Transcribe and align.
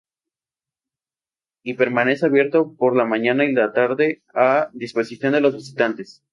Y 1.63 1.75
permanece 1.75 2.25
abierto 2.25 2.73
por 2.75 2.95
la 2.95 3.05
mañana 3.05 3.45
y 3.45 3.51
la 3.51 3.71
tarde 3.71 4.23
a 4.33 4.71
disposición 4.73 5.33
de 5.33 5.41
los 5.41 5.53
visitantes. 5.53 6.23